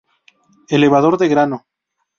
[0.77, 1.57] Elevador de grano.